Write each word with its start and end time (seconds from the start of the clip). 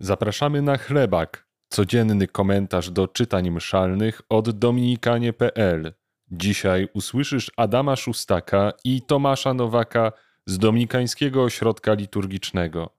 Zapraszamy 0.00 0.62
na 0.62 0.76
chlebak, 0.76 1.46
codzienny 1.68 2.26
komentarz 2.26 2.90
do 2.90 3.08
czytań 3.08 3.50
mszalnych 3.50 4.22
od 4.28 4.50
dominikanie.pl. 4.50 5.94
Dzisiaj 6.30 6.88
usłyszysz 6.94 7.50
Adama 7.56 7.96
Szustaka 7.96 8.72
i 8.84 9.02
Tomasza 9.02 9.54
Nowaka 9.54 10.12
z 10.46 10.58
Dominikańskiego 10.58 11.42
Ośrodka 11.42 11.94
Liturgicznego. 11.94 12.90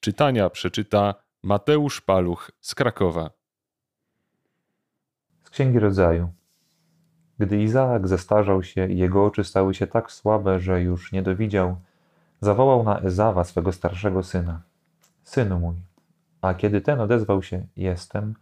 Czytania 0.00 0.50
przeczyta 0.50 1.14
Mateusz 1.42 2.00
Paluch 2.00 2.50
z 2.60 2.74
Krakowa. 2.74 3.30
Z 5.44 5.50
Księgi 5.50 5.78
Rodzaju. 5.78 6.28
Gdy 7.38 7.62
Izaak 7.62 8.08
zestarzał 8.08 8.62
się 8.62 8.88
i 8.88 8.98
jego 8.98 9.24
oczy 9.24 9.44
stały 9.44 9.74
się 9.74 9.86
tak 9.86 10.12
słabe, 10.12 10.60
że 10.60 10.82
już 10.82 11.12
nie 11.12 11.22
dowidział, 11.22 11.76
zawołał 12.40 12.84
na 12.84 13.00
Ezawa 13.00 13.44
swego 13.44 13.72
starszego 13.72 14.22
syna. 14.22 14.62
Synu 15.24 15.58
mój. 15.58 15.87
A 16.40 16.54
kiedy 16.54 16.80
ten 16.80 17.00
odezwał 17.00 17.42
się, 17.42 17.66
jestem, 17.76 18.34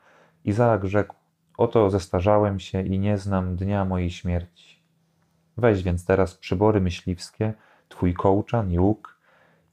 Izaak 0.45 0.87
rzekł, 0.87 1.15
oto 1.59 1.91
zestarzałem 1.91 2.61
się 2.61 2.83
i 2.83 2.99
nie 2.99 3.19
znam 3.19 3.57
dnia 3.57 3.85
mojej 3.85 4.11
śmierci. 4.11 4.83
Weź 5.57 5.83
więc 5.83 6.05
teraz 6.05 6.35
przybory 6.35 6.81
myśliwskie, 6.81 7.55
twój 7.89 8.15
kołczan 8.15 8.73
i 8.73 8.79
łuk, 8.79 9.19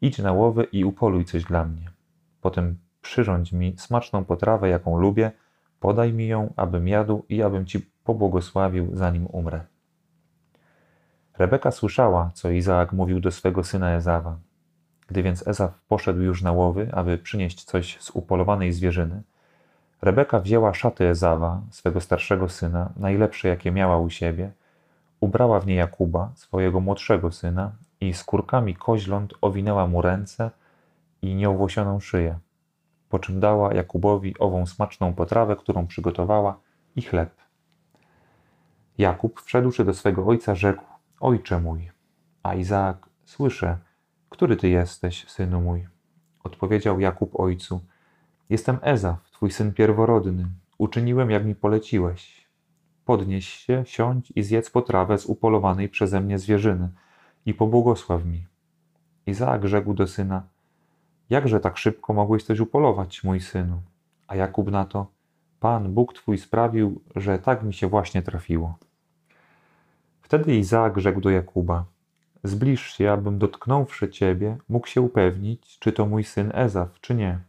idź 0.02 0.20
na 0.20 0.32
łowy 0.32 0.64
i 0.64 0.86
upoluj 0.86 1.26
coś 1.26 1.44
dla 1.44 1.66
mnie. 1.66 1.92
Potem 2.42 2.78
przyrządź 3.02 3.52
mi 3.52 3.76
smaczną 3.78 4.26
potrawę, 4.26 4.70
jaką 4.70 4.98
lubię, 4.98 5.32
podaj 5.80 6.14
mi 6.14 6.28
ją, 6.28 6.54
abym 6.56 6.88
jadł 6.88 7.26
i 7.30 7.44
abym 7.44 7.66
ci 7.66 7.80
pobłogosławił, 8.04 8.90
zanim 8.94 9.26
umrę. 9.26 9.66
Rebeka 11.38 11.72
słyszała, 11.72 12.32
co 12.34 12.50
Izaak 12.50 12.94
mówił 12.94 13.20
do 13.20 13.32
swego 13.32 13.64
syna 13.64 13.92
Ezawa. 13.92 14.38
Gdy 15.14 15.24
więc 15.24 15.48
Ezaw 15.48 15.80
poszedł 15.88 16.22
już 16.22 16.42
na 16.42 16.52
łowy, 16.52 16.90
aby 16.94 17.18
przynieść 17.18 17.64
coś 17.64 17.98
z 18.02 18.10
upolowanej 18.10 18.72
zwierzyny, 18.72 19.22
Rebeka 20.02 20.40
wzięła 20.40 20.74
szaty 20.74 21.08
Ezawa, 21.08 21.62
swego 21.72 22.02
starszego 22.02 22.50
syna, 22.50 22.94
najlepsze 22.96 23.48
jakie 23.48 23.72
miała 23.72 23.98
u 23.98 24.10
siebie, 24.10 24.52
ubrała 25.20 25.60
w 25.60 25.68
nie 25.68 25.76
Jakuba, 25.76 26.32
swojego 26.36 26.80
młodszego 26.80 27.32
syna, 27.32 27.72
i 28.02 28.14
skórkami 28.14 28.76
koźląt 28.76 29.34
owinęła 29.42 29.88
mu 29.88 30.02
ręce 30.02 30.52
i 31.22 31.36
nieowłosioną 31.36 32.00
szyję, 32.00 32.40
po 33.10 33.20
czym 33.20 33.40
dała 33.40 33.74
Jakubowi 33.74 34.40
ową 34.40 34.66
smaczną 34.66 35.14
potrawę, 35.14 35.56
którą 35.56 35.88
przygotowała, 35.88 36.60
i 36.96 37.02
chleb. 37.02 37.36
Jakub, 38.98 39.42
wszedłszy 39.42 39.86
do 39.86 39.94
swego 39.94 40.26
ojca, 40.26 40.56
rzekł: 40.56 40.84
Ojcze 41.20 41.60
mój. 41.60 41.92
A 42.44 42.54
Izaak: 42.54 43.10
Słyszę, 43.26 43.78
który 44.34 44.56
ty 44.56 44.70
jesteś, 44.70 45.26
synu 45.28 45.62
mój? 45.62 45.88
Odpowiedział 46.44 47.00
Jakub 47.00 47.40
ojcu: 47.40 47.82
Jestem 48.50 48.78
Ezaw, 48.82 49.32
twój 49.32 49.52
syn 49.52 49.74
pierworodny. 49.74 50.48
Uczyniłem, 50.78 51.32
jak 51.32 51.46
mi 51.46 51.56
poleciłeś. 51.56 52.48
Podnieś 53.06 53.48
się, 53.48 53.84
siądź 53.86 54.34
i 54.36 54.44
zjedz 54.44 54.70
potrawę 54.70 55.18
z 55.18 55.26
upolowanej 55.26 55.90
przeze 55.90 56.22
mnie 56.22 56.40
zwierzyny 56.40 56.90
i 57.46 57.54
pobłogosław 57.54 58.26
mi. 58.26 58.46
Izaak 59.28 59.68
rzekł 59.68 59.94
do 59.94 60.08
syna: 60.08 60.44
Jakże 61.30 61.60
tak 61.60 61.78
szybko 61.78 62.14
mogłeś 62.14 62.44
coś 62.44 62.60
upolować, 62.60 63.24
mój 63.24 63.40
synu? 63.40 63.82
A 64.28 64.36
Jakub 64.36 64.72
na 64.72 64.86
to: 64.86 65.08
Pan, 65.60 65.94
Bóg 65.94 66.14
twój 66.14 66.38
sprawił, 66.38 67.02
że 67.16 67.40
tak 67.40 67.64
mi 67.64 67.74
się 67.74 67.88
właśnie 67.88 68.22
trafiło. 68.22 68.78
Wtedy 70.22 70.56
Izaak 70.56 71.00
rzekł 71.00 71.22
do 71.22 71.30
Jakuba: 71.30 71.86
Zbliż 72.44 72.94
się, 72.94 73.12
abym 73.12 73.40
dotknąwszy 73.40 74.10
ciebie, 74.10 74.58
mógł 74.70 74.88
się 74.88 75.02
upewnić, 75.02 75.80
czy 75.80 75.92
to 75.92 76.06
mój 76.06 76.24
syn 76.24 76.52
Ezaw, 76.54 77.00
czy 77.02 77.16
nie. 77.16 77.40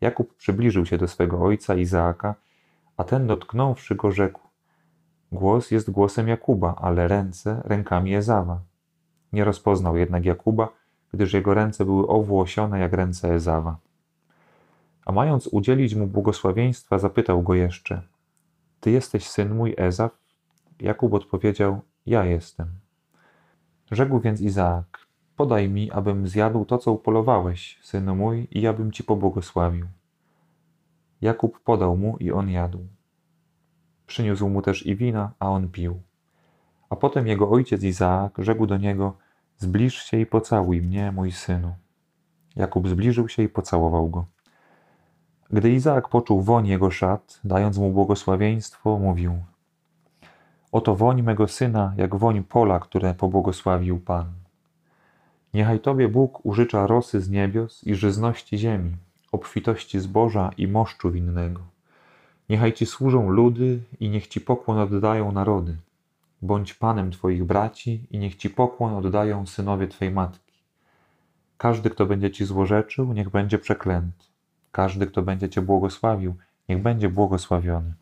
Jakub 0.00 0.34
przybliżył 0.36 0.86
się 0.86 0.98
do 0.98 1.08
swego 1.08 1.42
ojca 1.42 1.74
Izaaka, 1.74 2.34
a 2.96 3.04
ten 3.04 3.26
dotknąwszy 3.26 3.94
go 3.94 4.10
rzekł: 4.10 4.40
Głos 5.32 5.70
jest 5.70 5.90
głosem 5.90 6.28
Jakuba, 6.28 6.74
ale 6.74 7.08
ręce 7.08 7.62
rękami 7.64 8.14
Ezawa. 8.14 8.60
Nie 9.32 9.44
rozpoznał 9.44 9.96
jednak 9.96 10.24
Jakuba, 10.24 10.68
gdyż 11.12 11.32
jego 11.32 11.54
ręce 11.54 11.84
były 11.84 12.08
owłosione 12.08 12.78
jak 12.78 12.92
ręce 12.92 13.34
Ezawa. 13.34 13.76
A 15.06 15.12
mając 15.12 15.46
udzielić 15.46 15.94
mu 15.94 16.06
błogosławieństwa, 16.06 16.98
zapytał 16.98 17.42
go 17.42 17.54
jeszcze: 17.54 18.02
Ty 18.80 18.90
jesteś 18.90 19.28
syn 19.28 19.54
mój 19.54 19.74
Ezaw? 19.78 20.10
Jakub 20.80 21.14
odpowiedział: 21.14 21.80
Ja 22.06 22.24
jestem. 22.24 22.66
Rzekł 23.90 24.20
więc 24.20 24.40
Izaak: 24.40 25.06
Podaj 25.36 25.68
mi, 25.68 25.90
abym 25.90 26.28
zjadł 26.28 26.64
to, 26.64 26.78
co 26.78 26.92
upolowałeś, 26.92 27.78
synu 27.82 28.16
mój, 28.16 28.48
i 28.50 28.66
abym 28.66 28.92
ci 28.92 29.04
pobłogosławił. 29.04 29.86
Jakub 31.20 31.60
podał 31.60 31.96
mu 31.96 32.16
i 32.16 32.32
on 32.32 32.50
jadł. 32.50 32.86
Przyniósł 34.06 34.48
mu 34.48 34.62
też 34.62 34.86
i 34.86 34.96
wina, 34.96 35.32
a 35.38 35.48
on 35.48 35.68
pił. 35.68 36.02
A 36.90 36.96
potem 36.96 37.26
jego 37.26 37.50
ojciec 37.50 37.82
Izaak 37.82 38.38
rzekł 38.38 38.66
do 38.66 38.76
niego: 38.76 39.16
Zbliż 39.56 39.94
się 39.94 40.20
i 40.20 40.26
pocałuj 40.26 40.82
mnie, 40.82 41.12
mój 41.12 41.32
synu. 41.32 41.74
Jakub 42.56 42.88
zbliżył 42.88 43.28
się 43.28 43.42
i 43.42 43.48
pocałował 43.48 44.10
go. 44.10 44.26
Gdy 45.50 45.70
Izaak 45.70 46.08
poczuł 46.08 46.42
woń 46.42 46.66
jego 46.66 46.90
szat, 46.90 47.40
dając 47.44 47.78
mu 47.78 47.92
błogosławieństwo, 47.92 48.98
mówił: 48.98 49.38
Oto 50.72 50.96
woń 50.96 51.22
mego 51.22 51.48
syna, 51.48 51.94
jak 51.96 52.16
woń 52.16 52.42
pola, 52.42 52.80
które 52.80 53.14
pobłogosławił 53.14 54.00
Pan. 54.00 54.26
Niechaj 55.54 55.80
Tobie 55.80 56.08
Bóg 56.08 56.46
użycza 56.46 56.86
rosy 56.86 57.20
z 57.20 57.30
niebios 57.30 57.84
i 57.84 57.94
żyzności 57.94 58.58
ziemi, 58.58 58.96
obfitości 59.32 60.00
zboża 60.00 60.50
i 60.56 60.68
moszczu 60.68 61.10
winnego. 61.10 61.60
Niechaj 62.48 62.72
Ci 62.72 62.86
służą 62.86 63.30
ludy 63.30 63.80
i 64.00 64.10
niech 64.10 64.26
Ci 64.26 64.40
pokłon 64.40 64.78
oddają 64.78 65.32
narody. 65.32 65.76
Bądź 66.42 66.74
Panem 66.74 67.10
Twoich 67.10 67.44
braci 67.44 68.06
i 68.10 68.18
niech 68.18 68.36
Ci 68.36 68.50
pokłon 68.50 68.94
oddają 68.94 69.46
synowie 69.46 69.88
Twej 69.88 70.10
matki. 70.10 70.54
Każdy, 71.58 71.90
kto 71.90 72.06
będzie 72.06 72.30
Ci 72.30 72.44
złorzeczył, 72.44 73.12
niech 73.12 73.30
będzie 73.30 73.58
przeklęty. 73.58 74.24
Każdy, 74.72 75.06
kto 75.06 75.22
będzie 75.22 75.48
Cię 75.48 75.62
błogosławił, 75.62 76.34
niech 76.68 76.82
będzie 76.82 77.08
błogosławiony. 77.08 77.92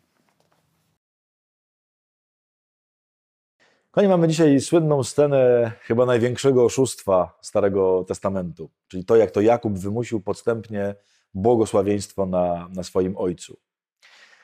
Kochani, 3.91 4.07
mamy 4.07 4.27
dzisiaj 4.27 4.59
słynną 4.59 5.03
scenę 5.03 5.71
chyba 5.81 6.05
największego 6.05 6.65
oszustwa 6.65 7.37
Starego 7.41 8.05
Testamentu, 8.07 8.69
czyli 8.87 9.05
to, 9.05 9.15
jak 9.15 9.31
to 9.31 9.41
Jakub 9.41 9.77
wymusił 9.77 10.21
podstępnie 10.21 10.95
błogosławieństwo 11.33 12.25
na, 12.25 12.69
na 12.75 12.83
swoim 12.83 13.17
ojcu. 13.17 13.57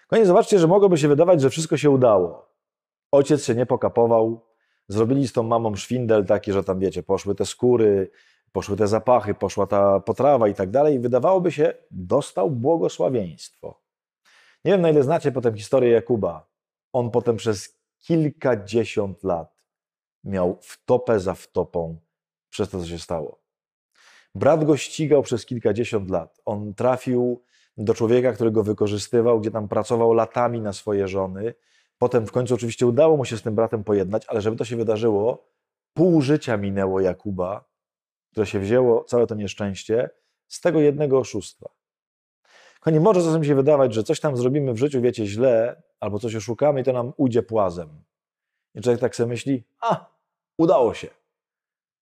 Kochani, 0.07 0.25
zobaczcie, 0.25 0.59
że 0.59 0.67
mogłoby 0.67 0.97
się 0.97 1.07
wydawać, 1.07 1.41
że 1.41 1.49
wszystko 1.49 1.77
się 1.77 1.89
udało. 1.89 2.49
Ojciec 3.11 3.45
się 3.45 3.55
nie 3.55 3.65
pokapował, 3.65 4.45
zrobili 4.87 5.27
z 5.27 5.33
tą 5.33 5.43
mamą 5.43 5.75
szwindel 5.75 6.25
taki, 6.25 6.51
że 6.51 6.63
tam 6.63 6.79
wiecie, 6.79 7.03
poszły 7.03 7.35
te 7.35 7.45
skóry, 7.45 8.11
poszły 8.51 8.77
te 8.77 8.87
zapachy, 8.87 9.33
poszła 9.33 9.67
ta 9.67 9.99
potrawa 9.99 10.47
i 10.47 10.53
tak 10.53 10.69
dalej. 10.69 10.99
Wydawałoby 10.99 11.51
się, 11.51 11.73
dostał 11.91 12.51
błogosławieństwo. 12.51 13.81
Nie 14.65 14.71
wiem, 14.71 14.81
na 14.81 14.89
ile 14.89 15.03
znacie 15.03 15.31
potem 15.31 15.55
historię 15.55 15.91
Jakuba. 15.91 16.47
On 16.93 17.11
potem 17.11 17.35
przez 17.35 17.84
kilkadziesiąt 18.05 19.23
lat 19.23 19.63
miał 20.23 20.57
wtopę 20.61 21.19
za 21.19 21.33
wtopą 21.33 21.99
przez 22.49 22.69
to, 22.69 22.79
co 22.79 22.87
się 22.87 22.99
stało. 22.99 23.41
Brat 24.35 24.65
go 24.65 24.77
ścigał 24.77 25.21
przez 25.23 25.45
kilkadziesiąt 25.45 26.09
lat. 26.09 26.41
On 26.45 26.73
trafił 26.73 27.43
do 27.77 27.93
człowieka, 27.93 28.33
który 28.33 28.51
go 28.51 28.63
wykorzystywał, 28.63 29.39
gdzie 29.39 29.51
tam 29.51 29.67
pracował 29.67 30.13
latami 30.13 30.61
na 30.61 30.73
swoje 30.73 31.07
żony. 31.07 31.53
Potem 31.97 32.27
w 32.27 32.31
końcu 32.31 32.53
oczywiście 32.53 32.87
udało 32.87 33.17
mu 33.17 33.25
się 33.25 33.37
z 33.37 33.41
tym 33.41 33.55
bratem 33.55 33.83
pojednać, 33.83 34.25
ale 34.27 34.41
żeby 34.41 34.57
to 34.57 34.65
się 34.65 34.75
wydarzyło, 34.75 35.47
pół 35.93 36.21
życia 36.21 36.57
minęło 36.57 37.01
Jakuba, 37.01 37.65
które 38.31 38.45
się 38.45 38.59
wzięło, 38.59 39.03
całe 39.03 39.27
to 39.27 39.35
nieszczęście, 39.35 40.09
z 40.47 40.61
tego 40.61 40.79
jednego 40.79 41.19
oszustwa. 41.19 41.69
Kochani, 42.79 42.99
może 42.99 43.21
czasem 43.21 43.43
się 43.43 43.55
wydawać, 43.55 43.93
że 43.93 44.03
coś 44.03 44.19
tam 44.19 44.37
zrobimy 44.37 44.73
w 44.73 44.77
życiu, 44.77 45.01
wiecie, 45.01 45.25
źle, 45.25 45.83
albo 45.99 46.19
coś 46.19 46.35
oszukamy 46.35 46.81
i 46.81 46.83
to 46.83 46.93
nam 46.93 47.13
ujdzie 47.17 47.43
płazem. 47.43 48.03
I 48.75 48.81
człowiek 48.81 49.01
tak 49.01 49.15
sobie 49.15 49.27
myśli, 49.27 49.63
a, 49.81 50.05
udało 50.57 50.93
się. 50.93 51.07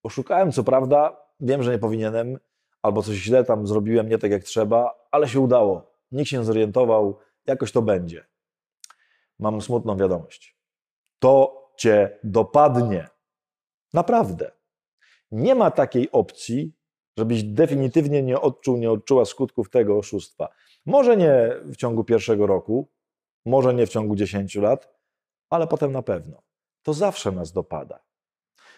Oszukałem, 0.02 0.52
co 0.52 0.64
prawda, 0.64 1.16
wiem, 1.40 1.62
że 1.62 1.72
nie 1.72 1.78
powinienem, 1.78 2.38
albo 2.82 3.02
coś 3.02 3.16
źle 3.16 3.44
tam 3.44 3.66
zrobiłem, 3.66 4.08
nie 4.08 4.18
tak 4.18 4.30
jak 4.30 4.44
trzeba, 4.44 5.06
ale 5.10 5.28
się 5.28 5.40
udało. 5.40 5.90
Nikt 6.12 6.30
się 6.30 6.38
nie 6.38 6.44
zorientował, 6.44 7.18
jakoś 7.46 7.72
to 7.72 7.82
będzie. 7.82 8.26
Mam 9.38 9.62
smutną 9.62 9.96
wiadomość. 9.96 10.58
To 11.18 11.64
cię 11.76 12.18
dopadnie. 12.24 13.08
Naprawdę. 13.92 14.52
Nie 15.30 15.54
ma 15.54 15.70
takiej 15.70 16.10
opcji, 16.12 16.72
żebyś 17.18 17.42
definitywnie 17.42 18.22
nie 18.22 18.40
odczuł, 18.40 18.76
nie 18.76 18.90
odczuła 18.90 19.24
skutków 19.24 19.70
tego 19.70 19.98
oszustwa. 19.98 20.48
Może 20.86 21.16
nie 21.16 21.50
w 21.64 21.76
ciągu 21.76 22.04
pierwszego 22.04 22.46
roku, 22.46 22.88
może 23.46 23.74
nie 23.74 23.86
w 23.86 23.90
ciągu 23.90 24.16
10 24.16 24.54
lat, 24.54 24.94
ale 25.50 25.66
potem 25.66 25.92
na 25.92 26.02
pewno. 26.02 26.42
To 26.82 26.94
zawsze 26.94 27.32
nas 27.32 27.52
dopada. 27.52 28.00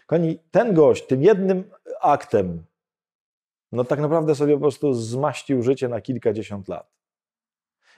Kochani, 0.07 0.39
ten 0.51 0.75
gość 0.75 1.07
tym 1.07 1.23
jednym 1.23 1.71
aktem 2.01 2.67
no 3.73 3.85
tak 3.85 4.01
naprawdę 4.01 4.35
sobie 4.35 4.55
po 4.55 4.61
prostu 4.61 4.95
zmaścił 4.95 5.63
życie 5.63 5.89
na 5.89 6.01
kilkadziesiąt 6.01 6.69
lat. 6.69 6.93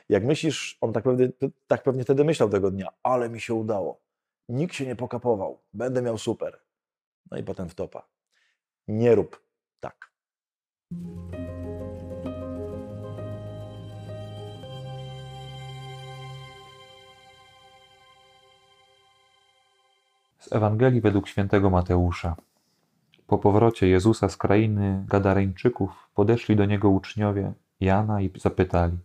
Jak 0.09 0.25
myślisz, 0.25 0.79
on 0.81 0.93
tak 0.93 1.05
pewnie, 1.05 1.29
tak 1.67 1.83
pewnie 1.83 2.05
wtedy 2.05 2.25
myślał 2.25 2.49
tego 2.49 2.71
dnia, 2.71 2.89
ale 3.03 3.31
mi 3.31 3.41
się 3.41 3.55
udało. 3.55 4.01
Nikt 4.49 4.75
się 4.75 4.87
nie 4.87 4.97
pokapował, 4.97 5.61
będę 5.73 6.03
miał 6.03 6.19
super. 6.19 6.61
No 7.31 7.39
i 7.39 7.43
potem 7.43 7.69
wtopa. 7.69 8.09
Nie 8.89 9.15
rób 9.15 9.43
tak. 9.81 10.13
Z 20.39 20.53
Ewangelii 20.53 21.01
według 21.01 21.29
świętego 21.29 21.71
Mateusza. 21.71 22.37
Po 23.27 23.39
powrocie 23.39 23.89
Jezusa 23.89 24.29
z 24.29 24.37
krainy 24.37 25.05
Gadareńczyków 25.09 26.11
podeszli 26.15 26.57
do 26.57 26.65
niego 26.65 26.91
uczniowie 26.91 27.53
Jana 27.81 28.21
i 28.21 28.31
zapytali: 28.37 28.99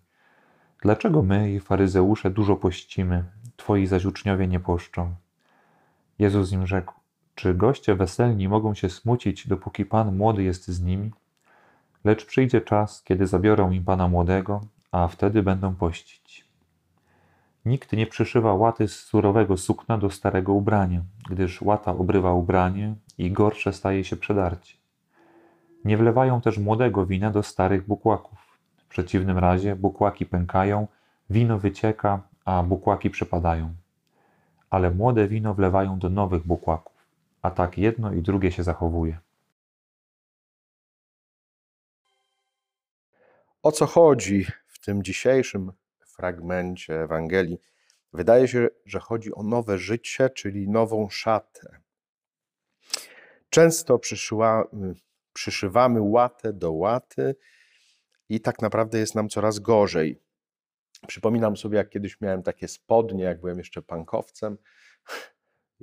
Dlaczego 0.81 1.23
my 1.23 1.51
i 1.51 1.59
faryzeusze 1.59 2.31
dużo 2.31 2.55
pościmy, 2.55 3.23
twoi 3.57 3.85
zaś 3.85 4.05
uczniowie 4.05 4.47
nie 4.47 4.59
poszczą? 4.59 5.15
Jezus 6.19 6.51
im 6.51 6.67
rzekł: 6.67 6.93
Czy 7.35 7.53
goście 7.53 7.95
weselni 7.95 8.49
mogą 8.49 8.73
się 8.73 8.89
smucić, 8.89 9.47
dopóki 9.47 9.85
pan 9.85 10.15
młody 10.15 10.43
jest 10.43 10.67
z 10.67 10.81
nimi? 10.81 11.11
Lecz 12.03 12.25
przyjdzie 12.25 12.61
czas, 12.61 13.03
kiedy 13.03 13.27
zabiorą 13.27 13.71
im 13.71 13.83
pana 13.83 14.07
młodego, 14.07 14.61
a 14.91 15.07
wtedy 15.07 15.43
będą 15.43 15.75
pościć. 15.75 16.52
Nikt 17.65 17.93
nie 17.93 18.07
przyszywa 18.07 18.53
łaty 18.53 18.87
z 18.87 18.95
surowego 18.95 19.57
sukna 19.57 19.97
do 19.97 20.09
starego 20.09 20.53
ubrania, 20.53 21.01
gdyż 21.29 21.61
łata 21.61 21.91
obrywa 21.91 22.33
ubranie 22.33 22.95
i 23.17 23.31
gorsze 23.31 23.73
staje 23.73 24.03
się 24.03 24.15
przedarcie. 24.15 24.77
Nie 25.85 25.97
wlewają 25.97 26.41
też 26.41 26.57
młodego 26.57 27.05
wina 27.05 27.31
do 27.31 27.43
starych 27.43 27.87
bukłaków. 27.87 28.59
W 28.77 28.87
przeciwnym 28.87 29.37
razie 29.37 29.75
bukłaki 29.75 30.25
pękają, 30.25 30.87
wino 31.29 31.59
wycieka, 31.59 32.21
a 32.45 32.63
bukłaki 32.63 33.09
przepadają. 33.09 33.73
Ale 34.69 34.91
młode 34.91 35.27
wino 35.27 35.53
wlewają 35.53 35.99
do 35.99 36.09
nowych 36.09 36.47
bukłaków, 36.47 37.07
a 37.41 37.51
tak 37.51 37.77
jedno 37.77 38.13
i 38.13 38.21
drugie 38.21 38.51
się 38.51 38.63
zachowuje. 38.63 39.17
O 43.63 43.71
co 43.71 43.85
chodzi 43.85 44.45
w 44.67 44.79
tym 44.79 45.03
dzisiejszym 45.03 45.71
fragmencie 46.15 47.01
Ewangelii? 47.01 47.59
Wydaje 48.13 48.47
się, 48.47 48.67
że 48.85 48.99
chodzi 48.99 49.33
o 49.33 49.43
nowe 49.43 49.77
życie, 49.77 50.29
czyli 50.29 50.69
nową 50.69 51.09
szatę. 51.09 51.81
Często 53.49 53.99
przyszyła, 53.99 54.67
przyszywamy 55.33 56.01
łatę 56.01 56.53
do 56.53 56.71
łaty 56.71 57.35
i 58.29 58.41
tak 58.41 58.61
naprawdę 58.61 58.99
jest 58.99 59.15
nam 59.15 59.29
coraz 59.29 59.59
gorzej. 59.59 60.21
Przypominam 61.07 61.57
sobie, 61.57 61.77
jak 61.77 61.89
kiedyś 61.89 62.21
miałem 62.21 62.43
takie 62.43 62.67
spodnie, 62.67 63.23
jak 63.23 63.39
byłem 63.39 63.57
jeszcze 63.57 63.81
pankowcem. 63.81 64.57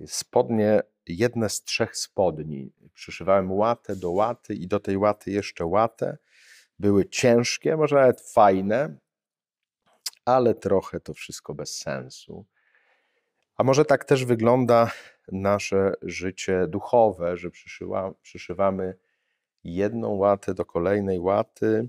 Spodnie, 0.06 0.82
jedne 1.06 1.48
z 1.48 1.62
trzech 1.62 1.96
spodni. 1.96 2.72
Przyszywałem 2.94 3.52
łatę 3.52 3.96
do 3.96 4.10
łaty 4.10 4.54
i 4.54 4.66
do 4.66 4.80
tej 4.80 4.96
łaty 4.96 5.30
jeszcze 5.30 5.64
łatę. 5.64 6.18
Były 6.78 7.08
ciężkie, 7.08 7.76
może 7.76 7.96
nawet 7.96 8.20
fajne, 8.20 8.96
ale 10.30 10.54
trochę 10.54 11.00
to 11.00 11.14
wszystko 11.14 11.54
bez 11.54 11.78
sensu. 11.78 12.46
A 13.56 13.64
może 13.64 13.84
tak 13.84 14.04
też 14.04 14.24
wygląda 14.24 14.90
nasze 15.32 15.92
życie 16.02 16.66
duchowe, 16.68 17.36
że 17.36 17.50
przyszyła, 17.50 18.14
przyszywamy 18.22 18.98
jedną 19.64 20.08
łatę 20.08 20.54
do 20.54 20.64
kolejnej 20.64 21.20
łaty, 21.20 21.88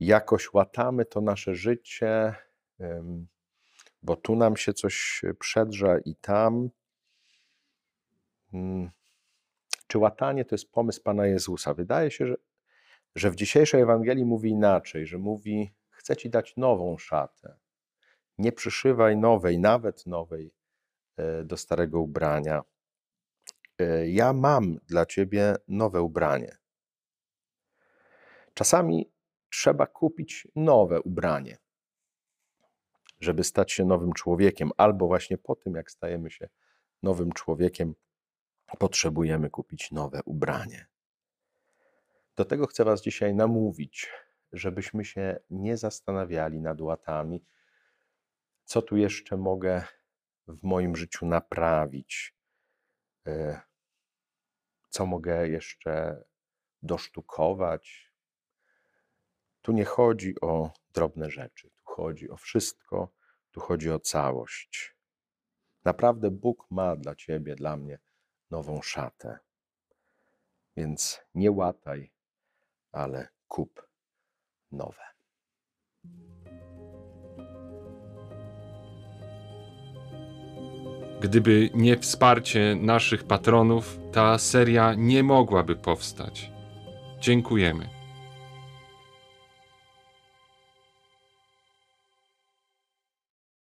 jakoś 0.00 0.52
łatamy 0.52 1.04
to 1.04 1.20
nasze 1.20 1.54
życie, 1.54 2.34
bo 4.02 4.16
tu 4.16 4.36
nam 4.36 4.56
się 4.56 4.72
coś 4.72 5.22
przedrza 5.38 5.98
i 5.98 6.14
tam. 6.14 6.70
Mm. 8.52 8.90
Czy 9.86 9.98
łatanie 9.98 10.44
to 10.44 10.54
jest 10.54 10.72
pomysł 10.72 11.02
Pana 11.02 11.26
Jezusa? 11.26 11.74
Wydaje 11.74 12.10
się, 12.10 12.26
że, 12.26 12.36
że 13.14 13.30
w 13.30 13.36
dzisiejszej 13.36 13.80
Ewangelii 13.80 14.24
mówi 14.24 14.50
inaczej, 14.50 15.06
że 15.06 15.18
mówi: 15.18 15.74
Chcę 16.08 16.16
Ci 16.16 16.30
dać 16.30 16.56
nową 16.56 16.98
szatę. 16.98 17.56
Nie 18.38 18.52
przyszywaj 18.52 19.16
nowej, 19.16 19.58
nawet 19.58 20.06
nowej, 20.06 20.54
e, 21.16 21.44
do 21.44 21.56
starego 21.56 22.00
ubrania. 22.00 22.62
E, 23.78 24.08
ja 24.08 24.32
mam 24.32 24.78
dla 24.86 25.06
Ciebie 25.06 25.56
nowe 25.68 26.02
ubranie. 26.02 26.56
Czasami 28.54 29.10
trzeba 29.50 29.86
kupić 29.86 30.48
nowe 30.56 31.00
ubranie, 31.00 31.58
żeby 33.20 33.44
stać 33.44 33.72
się 33.72 33.84
nowym 33.84 34.12
człowiekiem, 34.12 34.70
albo 34.76 35.06
właśnie 35.06 35.38
po 35.38 35.56
tym, 35.56 35.74
jak 35.74 35.90
stajemy 35.90 36.30
się 36.30 36.48
nowym 37.02 37.32
człowiekiem, 37.32 37.94
potrzebujemy 38.78 39.50
kupić 39.50 39.90
nowe 39.90 40.20
ubranie. 40.24 40.86
Do 42.36 42.44
tego 42.44 42.66
chcę 42.66 42.84
Was 42.84 43.02
dzisiaj 43.02 43.34
namówić, 43.34 44.10
żebyśmy 44.52 45.04
się 45.04 45.40
nie 45.50 45.76
zastanawiali 45.76 46.60
nad 46.60 46.80
łatami, 46.80 47.44
co 48.64 48.82
tu 48.82 48.96
jeszcze 48.96 49.36
mogę 49.36 49.84
w 50.48 50.62
moim 50.62 50.96
życiu 50.96 51.26
naprawić, 51.26 52.36
e, 53.26 53.60
co 54.88 55.06
mogę 55.06 55.48
jeszcze 55.48 56.24
dosztukować. 56.82 58.12
Tu 59.62 59.72
nie 59.72 59.84
chodzi 59.84 60.40
o 60.40 60.72
drobne 60.94 61.30
rzeczy, 61.30 61.70
tu 61.70 61.82
chodzi 61.84 62.30
o 62.30 62.36
wszystko, 62.36 63.12
tu 63.50 63.60
chodzi 63.60 63.90
o 63.90 63.98
całość. 63.98 64.96
Naprawdę 65.84 66.30
Bóg 66.30 66.66
ma 66.70 66.96
dla 66.96 67.14
ciebie, 67.14 67.54
dla 67.54 67.76
mnie 67.76 67.98
nową 68.50 68.82
szatę. 68.82 69.38
Więc 70.76 71.20
nie 71.34 71.50
łataj, 71.50 72.12
ale 72.92 73.28
kup 73.48 73.87
nowe. 74.72 75.08
Gdyby 81.20 81.70
nie 81.74 81.96
wsparcie 81.98 82.76
naszych 82.80 83.24
patronów, 83.24 83.98
ta 84.12 84.38
seria 84.38 84.94
nie 84.94 85.22
mogłaby 85.22 85.76
powstać. 85.76 86.50
Dziękujemy. 87.20 87.97